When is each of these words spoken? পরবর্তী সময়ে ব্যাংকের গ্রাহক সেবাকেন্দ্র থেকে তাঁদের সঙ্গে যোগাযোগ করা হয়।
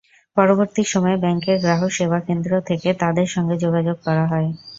পরবর্তী 0.37 0.81
সময়ে 0.85 1.17
ব্যাংকের 1.17 1.57
গ্রাহক 1.63 1.91
সেবাকেন্দ্র 1.91 2.51
থেকে 2.69 2.89
তাঁদের 3.01 3.27
সঙ্গে 3.29 3.55
যোগাযোগ 3.63 3.97
করা 4.05 4.25
হয়। 4.27 4.49